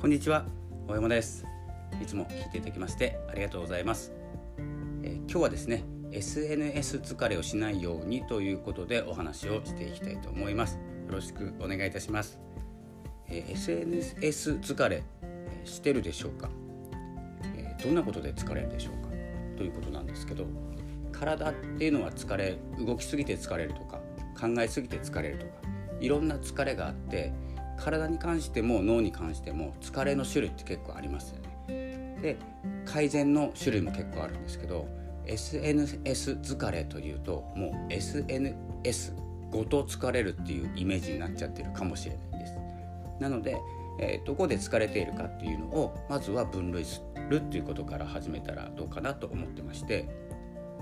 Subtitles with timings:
[0.00, 0.46] こんにちは
[0.88, 1.44] 大山です。
[2.00, 4.14] いつも聞いていただきましてありがとうございます、
[5.02, 10.76] えー、今日はですね SNS 疲れをしないようにということでお話をしていきたいと思います。
[10.76, 12.40] よろしくお願いいたします、
[13.28, 16.48] えー、SNS 疲れ、えー、してるでしょうか、
[17.54, 19.10] えどんなことで疲れるでしょうか？
[19.58, 20.46] ということなんですけど
[21.12, 24.00] 体っていうのは疲れ動きすぎて疲れるとか
[24.40, 25.52] 考えすぎて疲れるとか
[26.00, 27.34] いろんな疲れがあって
[27.80, 32.16] 体に関しても脳に関しても疲れの種類って結構ありますよね。
[32.22, 32.36] で
[32.84, 34.86] 改善の種類も結構あるんですけど
[35.26, 39.14] SNS 疲れというともう SNS
[39.50, 42.56] ごと疲れるっていうイメージになっちゃってるかもしれないです。
[43.20, 43.56] なので、
[44.00, 50.08] えー、どこで疲れているかっていうのをまずは分類するっていうことから始めたらどうかなと思ってまして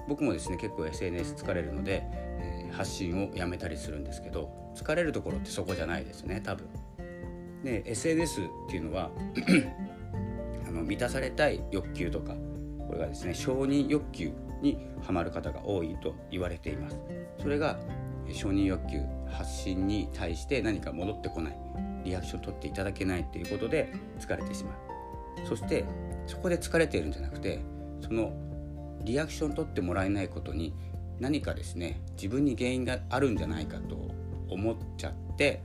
[0.09, 6.67] 僕もですね結構 SNS 疲れるので、えー、発信をやめたりするんですけど疲れるところってそこじゃないですね多分。
[7.65, 9.11] で SNS っていうのは
[10.67, 12.35] あの満たされたい欲求とか
[12.87, 16.99] これがですね承認欲求にはまる方が多いと言われています。
[17.41, 17.79] それが
[18.33, 19.01] 承認欲求
[19.31, 21.59] 発信に対して何か戻ってこない
[22.05, 25.47] リアクション取っていただけないっていうことで疲れてしまう。
[25.47, 25.85] そして
[26.27, 27.61] そこで疲れているんじゃなくて
[28.01, 28.33] その
[29.03, 30.75] リアクション取ってもらえないことに
[31.21, 33.97] 何かですね自分に原因があるんじゃないかと
[34.49, 35.63] 思っちゃって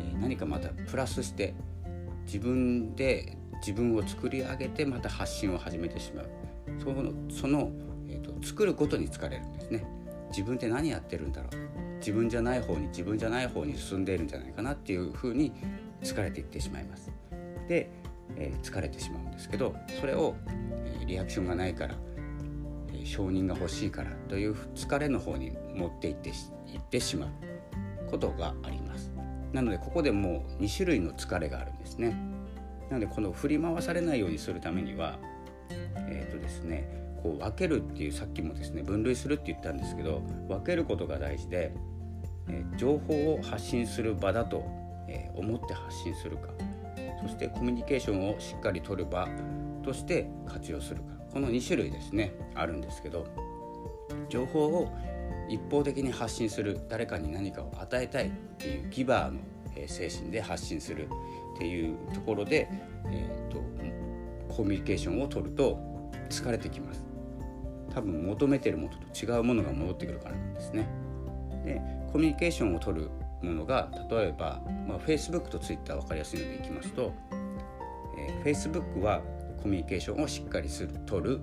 [0.00, 1.54] え何かまたプラスして
[2.24, 6.28] 自分で自分を作り上げてまた発信を始めてしまう。
[6.82, 7.70] そのその、
[8.08, 9.86] えーと、と作ることに疲れるんですね。
[10.30, 11.96] 自分って何やってるんだろう。
[11.98, 15.52] 自分じゃない方に自分じゃない方に進んでいるんじゃないかなっていうふうに
[16.02, 17.10] 疲れていってしまいます。
[17.68, 17.90] で、
[18.36, 21.94] えー、疲れてしまうんですけどそれを、えー、リアクションがないから、
[22.90, 26.34] えー、承認が欲しいからという疲れの方に持っていっていっ
[26.90, 27.30] てしまう
[28.10, 29.15] ことがあります。
[29.52, 32.16] なのでここでもう2種類の疲れがあるんですね。
[32.90, 35.18] なのでこの振り回されないようにするためには
[36.08, 41.72] えっ、ー、とですねこう分けるっていうさっきもですね分類するって言ったんですけど分けることが大事で、
[42.48, 44.64] えー、情報を発信する場だと、
[45.08, 46.48] えー、思って発信するか
[47.22, 49.28] そしてコミュニケーションをしっかり取る場
[49.82, 53.26] として活用するかこの2種類ですねあるんですけど
[54.28, 54.92] 情報を
[55.48, 59.40] 一方的に発信する誰かに何かを与えたいっていうギバーの
[59.86, 61.08] 精神で発信する
[61.56, 62.68] っていうところで、
[63.10, 63.62] えーと、
[64.54, 65.78] コミュニケーションを取ると
[66.28, 67.04] 疲れてきます。
[67.94, 70.86] 多分求めてるものと違うものが戻ってくるからなんですね。
[71.64, 71.80] で
[72.12, 73.10] コミュニケーションを取る
[73.42, 77.12] ものが例えば、まあ、Facebook と Twitter 分かりやすいのでいきますと、
[78.18, 79.22] えー、Facebook は
[79.62, 81.40] コミュニケーションをしっかりする取る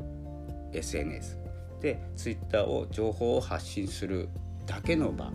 [0.71, 1.42] SNS
[1.83, 4.29] で Twitter を情報を発信する
[4.65, 5.31] だけの場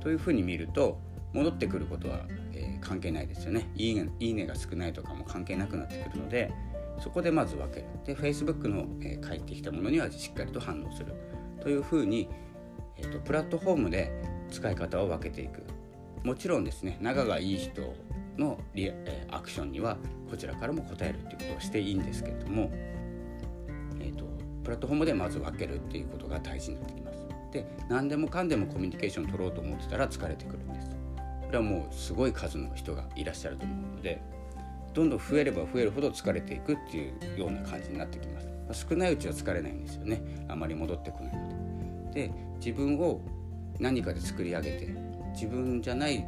[0.00, 1.00] というふうに見ると
[1.32, 2.20] 戻ってくることは、
[2.52, 3.68] えー、関係ないですよね。
[3.74, 6.52] いいねいいねが少ないとかも関係なくなってくるので
[7.00, 7.86] そこでまず分ける。
[8.06, 11.12] で Facebook の、えー、返ってきたものにはしっかりと反応する。
[11.60, 12.28] というふうに、
[12.96, 14.12] えーと、プラットフォームで
[14.50, 15.64] 使い方を分けていく。
[16.22, 17.94] もちろんですね仲がいい人
[18.38, 19.98] のリア、えー、アクションには
[20.30, 22.70] こちらからも答えるっていうことをしていいんですけれども
[24.64, 27.18] プラットフォームでまず分けるっていうことが大事になってきます。
[27.52, 30.90] で何でもかんでもコミュニケーション取ろうと思ってたら疲れてくるんです。
[31.46, 34.20] それはもうすごい数の人がいらっしゃると思うので
[34.92, 38.48] どんどん増えれば増えるほど疲れていくっていうような感じになってきます。
[38.68, 41.48] ま、少ないうちは疲れないんですよねあまり戻ってこないの
[42.12, 42.28] で。
[42.28, 43.20] で自分を
[43.78, 44.94] 何かで作り上げて
[45.32, 46.24] 自分じゃない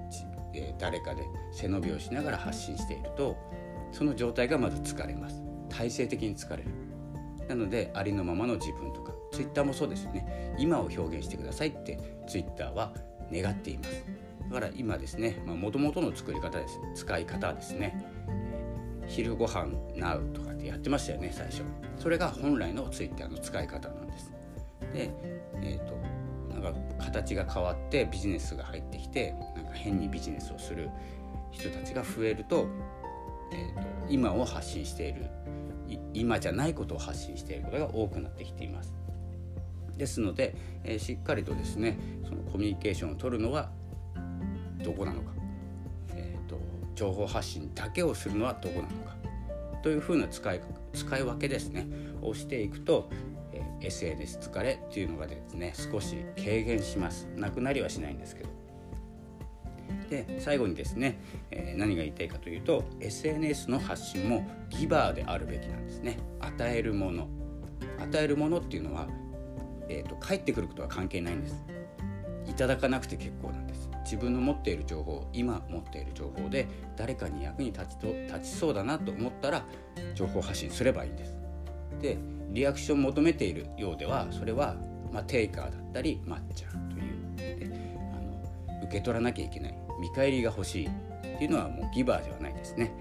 [0.79, 1.23] 誰かで
[1.53, 3.37] 背伸びをしながら発信していると
[3.93, 6.65] その状態がまず疲れます体制的に疲れる
[7.49, 10.55] なのでありのままの自分とかツイッターもそうですよね。
[10.59, 12.93] 今を表現してくださいってツイッターは
[13.33, 14.05] 願っています。
[14.49, 16.79] だから今ですねもともとの作り方です。
[16.95, 18.05] 使い方ですね。
[19.07, 21.63] 昼ご飯 Now とかってやってましたよね最初。
[21.99, 24.33] それが本来のツイッターの使い方なんです。
[24.93, 25.11] で
[25.63, 25.97] えっ、ー、と
[26.61, 30.91] なんか形が変わってビジネスが入ってきてなんか変にビジネスをする
[31.51, 32.67] 人たちが増えると,、
[33.53, 35.27] えーと今を発信している
[36.21, 38.95] 今じゃないことを発信していることが多くなってきています。
[39.97, 40.55] ですので、
[40.85, 43.71] え、しっかりとですねそのコミュニケーションを取るのは
[44.83, 45.33] どこなのか、
[46.15, 46.59] えーと、
[46.95, 49.17] 情報発信だけをするのはどこなのか。
[49.83, 50.61] というふうな使い
[50.93, 51.87] 使い分けですね。
[52.23, 53.09] をしていくと、
[53.53, 57.29] え、SNS 疲れっていうのがですね少し軽減します。
[57.37, 58.66] なくなりはしないんですけど。
[60.11, 61.19] で最後にですね、
[61.51, 66.19] えー、何が言いたいかというと SNS の発信もギバーであるべきなんですね。
[66.41, 67.29] 与えるもの。
[67.99, 69.09] 与えるものっていうのは、
[69.89, 71.65] えーと、返ってくることは関係ないんです。
[72.47, 73.91] いただかなくて結構なんです。
[74.05, 79.67] 自分の持っている情報今持っている情報で誰かに役に立ちと立ちそうだなと思ったら
[80.15, 81.35] 情報発信すればいいんです。
[82.01, 82.17] で
[82.51, 84.77] リアクションを求めているようではそれは、
[85.13, 86.96] まあ、テイカーだったり抹茶と
[88.87, 90.91] 受け取らなきゃいけない見返りが欲しいっ
[91.39, 92.93] ていうのはもうギバーではないですね。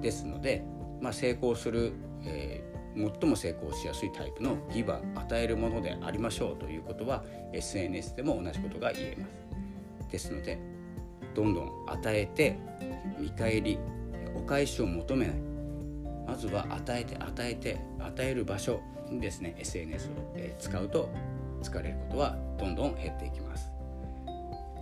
[0.00, 0.64] ですので、
[1.00, 1.92] まあ、成功する、
[2.24, 10.10] えー、最も成功しやすいタイプのギバー与えるものでありましょうということは SNS でも同じことが言えます。
[10.10, 10.58] ですので
[11.34, 12.56] どんどん与えて
[13.18, 13.78] 見返り
[14.36, 15.36] お返しを求めない
[16.26, 18.80] まずは与えて与えて与える場所
[19.10, 21.10] にですね SNS を使うと
[21.62, 23.73] 疲れることはどんどん減っていきます。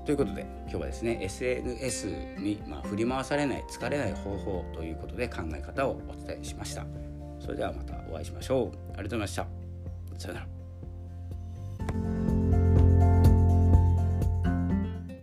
[0.04, 2.06] ということで今日はですね SNS
[2.38, 6.84] に、まあ、振り回されない疲れない方法ということで考え方をお伝えしました。
[7.38, 8.66] それではまたお会いしましょう。
[8.66, 9.46] ありがとうございました。
[10.18, 12.21] さよなら。